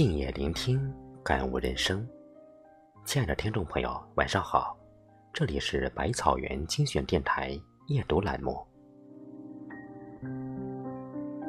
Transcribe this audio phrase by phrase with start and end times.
[0.00, 0.80] 静夜聆听，
[1.22, 2.08] 感悟人生。
[3.04, 4.74] 亲爱的听众朋友，晚上好，
[5.30, 7.50] 这里是百草园精选电台
[7.88, 8.66] 夜读栏目。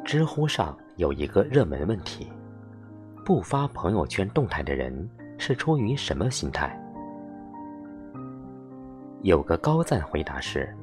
[0.04, 2.30] 知乎上有一个热门问题：
[3.24, 6.78] 不发朋友圈动态的人是出于什么心态？
[9.22, 10.76] 有个高赞回答是：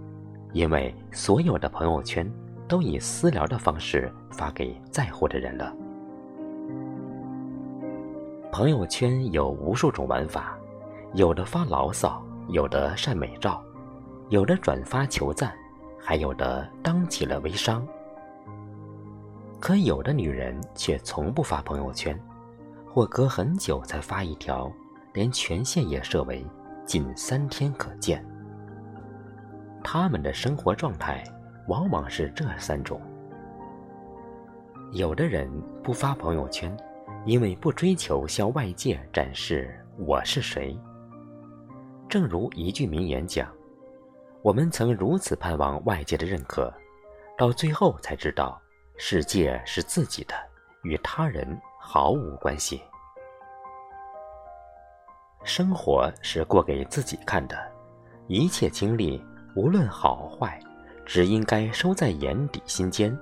[0.54, 2.26] 因为所有的朋友圈
[2.66, 5.76] 都以私聊的方式发给在乎的人了。
[8.50, 10.58] 朋友圈有无数种玩法，
[11.12, 13.62] 有的发牢骚，有的晒美照，
[14.30, 15.52] 有的转发求赞，
[16.00, 17.86] 还有的当起了微商。
[19.60, 22.18] 可有的女人却从不发朋友圈，
[22.86, 24.72] 或隔很久才发一条，
[25.12, 26.44] 连权限也设为
[26.86, 28.24] 仅三天可见。
[29.84, 31.22] 她们的生活状态
[31.68, 33.00] 往往是这三种：
[34.92, 35.48] 有的人
[35.82, 36.74] 不发朋友圈。
[37.24, 40.78] 因为不追求向外界展示我是谁。
[42.08, 43.52] 正如一句名言讲
[44.40, 46.72] ：“我们曾如此盼望外界的认可，
[47.36, 48.58] 到最后才知道，
[48.96, 50.34] 世界是自己的，
[50.84, 51.46] 与他人
[51.78, 52.80] 毫无关系。
[55.44, 57.56] 生活是过给自己看的，
[58.26, 59.22] 一切经历
[59.54, 60.58] 无论好坏，
[61.04, 63.14] 只应该收在眼底心间，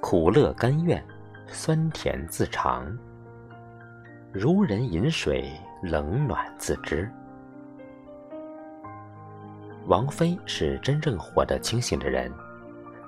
[0.00, 1.04] 苦乐甘愿，
[1.48, 2.86] 酸甜自尝。”
[4.32, 5.50] 如人饮水，
[5.82, 7.10] 冷暖自知。
[9.88, 12.32] 王菲是真正活得清醒的人，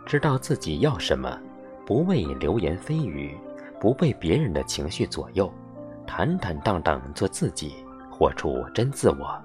[0.05, 1.39] 知道自己要什么，
[1.87, 3.39] 不为流言蜚语，
[3.79, 5.49] 不被别人的情绪左右，
[6.05, 7.73] 坦坦荡荡做自己，
[8.11, 9.41] 活出真自我。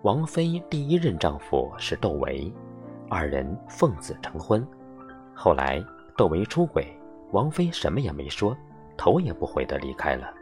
[0.00, 2.50] 王菲第一任丈夫是窦唯，
[3.10, 4.66] 二人奉子成婚，
[5.34, 5.84] 后来
[6.16, 6.86] 窦唯出轨，
[7.32, 8.56] 王菲什么也没说。
[8.96, 10.32] 头也不回的离开了。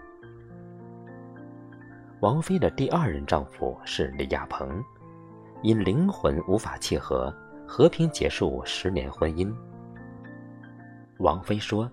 [2.21, 4.83] 王菲的第二任丈夫是李亚鹏，
[5.63, 7.35] 因灵魂无法契合，
[7.67, 9.55] 和平结束十年婚姻。
[11.19, 11.91] 王菲说：“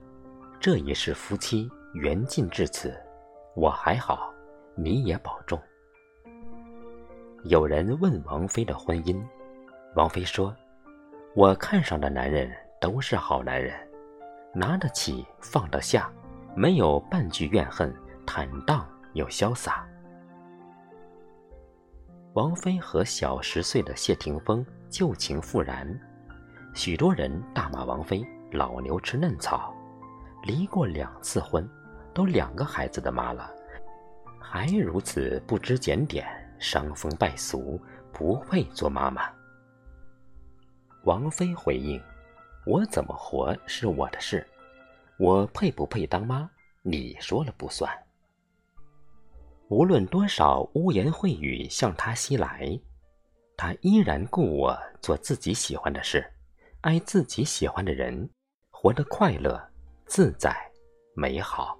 [0.60, 2.98] 这一世夫妻缘尽至此，
[3.56, 4.34] 我还好，
[4.76, 5.60] 你也保重。”
[7.44, 9.22] 有人问王菲的婚姻，
[9.96, 10.56] 王菲说
[11.36, 13.76] ：“我看上的男人都是好男人，
[14.54, 16.10] 拿得起，放得下。”
[16.56, 17.94] 没有半句怨恨，
[18.26, 19.88] 坦荡又潇洒。
[22.34, 25.88] 王菲和小十岁的谢霆锋旧情复燃，
[26.74, 29.74] 许多人大骂王菲老牛吃嫩草，
[30.44, 31.68] 离过两次婚，
[32.14, 33.50] 都两个孩子的妈了，
[34.40, 36.28] 还如此不知检点，
[36.60, 37.80] 伤风败俗，
[38.12, 39.30] 不配做妈妈。
[41.06, 42.02] 王菲回应
[42.68, 44.46] ：“我怎么活是我的事。”
[45.22, 46.50] 我配不配当妈？
[46.82, 47.88] 你说了不算。
[49.68, 52.68] 无论多少污言秽语向他袭来，
[53.56, 56.26] 他依然顾我做自己喜欢的事，
[56.82, 58.28] 爱自己喜欢的人，
[58.72, 59.64] 活得快乐、
[60.08, 60.52] 自在、
[61.14, 61.78] 美好。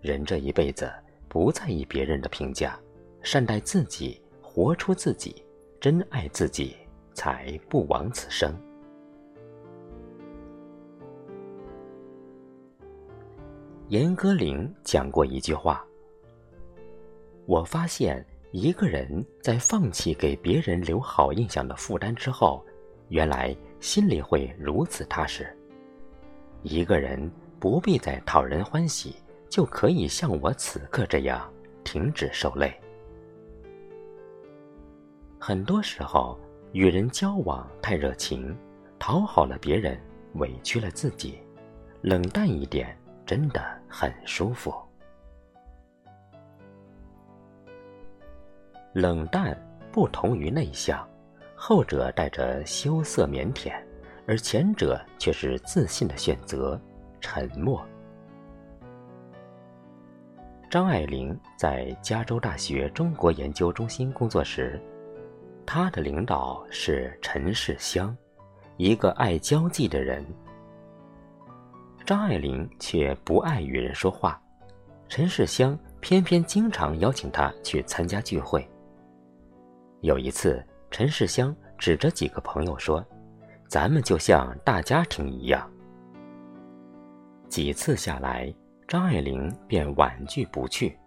[0.00, 0.88] 人这一辈子
[1.28, 2.78] 不在意别人的评价，
[3.20, 5.44] 善待自己，活出自己，
[5.80, 6.76] 真爱自己，
[7.14, 8.54] 才不枉此生。
[13.92, 15.86] 严歌苓讲过一句话
[17.44, 22.64] ：“我发现一个人在放弃给别人留好印象的负担之后，
[23.10, 25.46] 原来心里会如此踏实。
[26.62, 27.30] 一个人
[27.60, 29.14] 不必再讨人欢喜，
[29.50, 31.46] 就可以像我此刻这样
[31.84, 32.72] 停止受累。
[35.38, 36.40] 很多时候，
[36.72, 38.56] 与人交往太热情，
[38.98, 40.00] 讨好了别人，
[40.36, 41.38] 委屈了自己，
[42.00, 42.96] 冷淡一点。”
[43.32, 44.74] 真的很舒服。
[48.92, 49.56] 冷淡
[49.90, 51.08] 不同于内向，
[51.56, 53.72] 后者带着羞涩腼腆，
[54.26, 56.78] 而前者却是自信的选择——
[57.22, 57.82] 沉默。
[60.68, 64.78] 张爱玲在加州大学中国研究中心工作时，
[65.64, 68.14] 她的领导是陈世香，
[68.76, 70.22] 一个爱交际的人。
[72.04, 74.40] 张爱玲却不爱与人说话，
[75.08, 78.68] 陈世香偏偏经常邀请她去参加聚会。
[80.00, 83.04] 有一次，陈世香指着几个朋友说
[83.68, 85.70] ：“咱们就像大家庭一样。”
[87.48, 88.52] 几次下来，
[88.88, 90.98] 张爱玲便婉拒不去，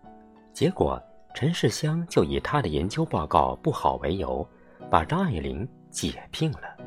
[0.54, 1.02] 结果
[1.34, 4.48] 陈世香就以他的研究报告不好为由，
[4.90, 6.78] 把张爱玲解聘了。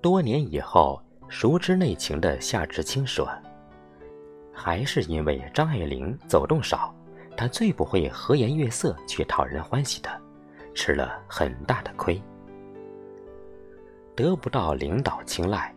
[0.00, 1.02] 多年以后。
[1.28, 3.28] 熟知内情的夏志清说
[4.52, 6.94] ：“还是因为张爱玲走动少，
[7.36, 10.10] 她最不会和颜悦色去讨人欢喜的，
[10.74, 12.20] 吃了很大的亏。
[14.16, 15.72] 得不到领导青睐，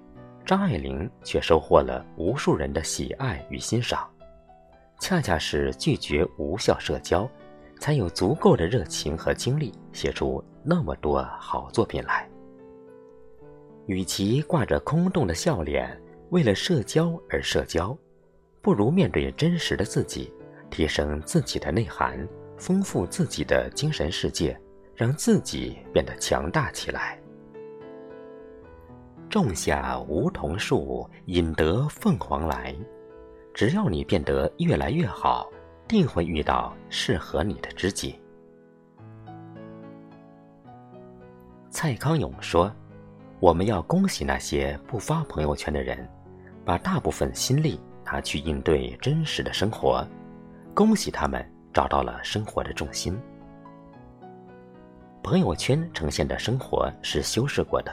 [0.45, 4.09] 张爱玲却收获了无数人的喜爱与欣赏。
[4.99, 7.29] 恰恰是拒绝无效社交，
[7.77, 12.27] 才有足够的热情和精力写出那么多好作品来。”
[13.87, 15.99] 与其挂着空洞的笑脸，
[16.29, 17.97] 为了社交而社交，
[18.61, 20.31] 不如面对真实的自己，
[20.69, 24.57] 提升自己的内涵，丰富自己的精神世界，
[24.95, 27.19] 让自己变得强大起来。
[29.29, 32.75] 种下梧桐树，引得凤凰来。
[33.53, 35.51] 只要你变得越来越好，
[35.87, 38.15] 定会遇到适合你的知己。
[41.69, 42.73] 蔡康永说。
[43.41, 46.07] 我们要恭喜那些不发朋友圈的人，
[46.63, 50.07] 把大部分心力拿去应对真实的生活，
[50.75, 51.43] 恭喜他们
[51.73, 53.19] 找到了生活的重心。
[55.23, 57.91] 朋友圈呈现的生活是修饰过的，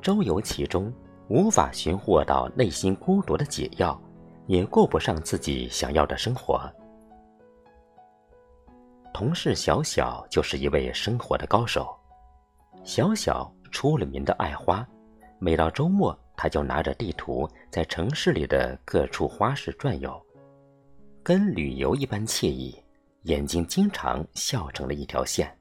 [0.00, 0.92] 周游其中
[1.26, 4.00] 无法寻获到内心孤独的解药，
[4.46, 6.60] 也过不上自己想要的生活。
[9.12, 11.92] 同事小小就是一位生活的高手，
[12.84, 13.52] 小小。
[13.68, 14.86] 出了名的爱花，
[15.38, 20.20] 每到周末，他就拿着地图在城市里的各处花市转悠，
[21.22, 22.76] 跟旅游一般惬意，
[23.22, 25.52] 眼睛经常笑成了一条线。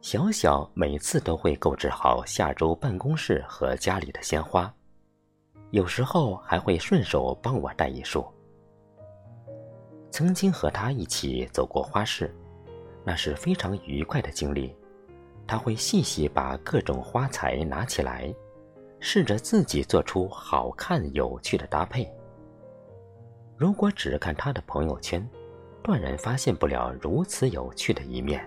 [0.00, 4.72] 小小每次都会购置好下周办公室和家里的鲜花，
[5.70, 8.26] 有时候还会顺手帮我带一束。
[10.10, 12.34] 曾经和他一起走过花市，
[13.04, 14.74] 那是非常愉快的经历。
[15.52, 18.34] 他会细细把各种花材拿起来，
[19.00, 22.10] 试着自己做出好看有趣的搭配。
[23.58, 25.22] 如果只看他的朋友圈，
[25.82, 28.42] 断然发现不了如此有趣的一面。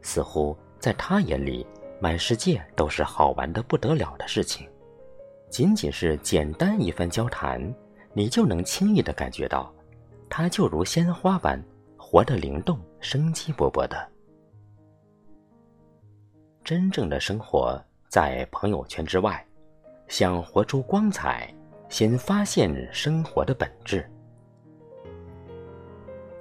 [0.00, 1.66] 似乎在他眼里，
[2.00, 4.66] 满世界都是好玩的不得了的事情。
[5.50, 7.60] 仅仅是简单一番交谈，
[8.14, 9.70] 你就能轻易的感觉到，
[10.30, 11.62] 他就如鲜花般
[11.98, 14.13] 活得灵动、生机勃勃的。
[16.64, 17.78] 真正的生活
[18.08, 19.46] 在朋友圈之外，
[20.08, 21.54] 想活出光彩，
[21.90, 24.08] 先发现生活的本质。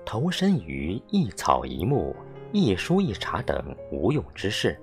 [0.06, 2.16] 投身于一草一木、
[2.54, 4.80] 一书一茶等无用之事，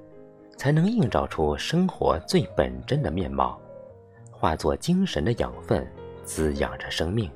[0.58, 3.58] 才能映照出生活最本真的面貌，
[4.31, 5.90] 化作精神的养分，
[6.22, 7.31] 滋养着生命。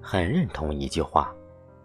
[0.00, 1.34] 很认同一句话：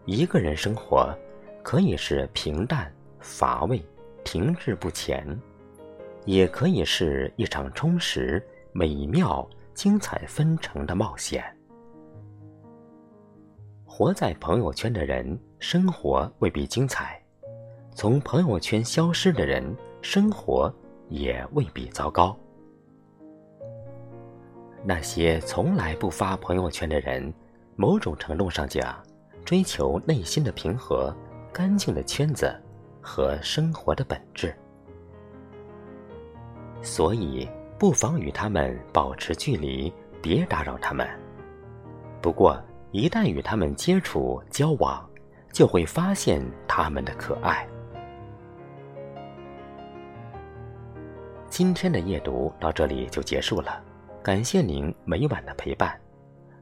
[0.05, 1.13] 一个人生活，
[1.61, 2.89] 可以是平淡。
[3.21, 3.81] 乏味、
[4.23, 5.25] 停滞不前，
[6.25, 11.43] 也可以是一场充实、美妙、精彩纷呈的冒险。
[13.85, 17.21] 活在朋友圈的人，生活未必精彩；
[17.93, 20.73] 从朋友圈消失的人，生活
[21.09, 22.35] 也未必糟糕。
[24.83, 27.31] 那些从来不发朋友圈的人，
[27.75, 28.97] 某种程度上讲，
[29.45, 31.15] 追求内心的平和、
[31.53, 32.51] 干净的圈子。
[33.01, 34.55] 和生活的本质，
[36.81, 39.91] 所以不妨与他们保持距离，
[40.21, 41.07] 别打扰他们。
[42.21, 45.03] 不过，一旦与他们接触交往，
[45.51, 47.67] 就会发现他们的可爱。
[51.49, 53.83] 今天的夜读到这里就结束了，
[54.23, 55.99] 感谢您每晚的陪伴。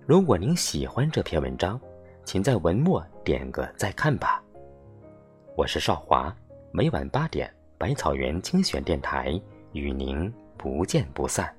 [0.06, 1.80] 如果您喜欢这篇文章，
[2.24, 4.42] 请在文末点个再看吧。
[5.60, 6.34] 我是少华，
[6.72, 9.38] 每晚八点，百草园精选电台
[9.74, 11.54] 与您不见不散。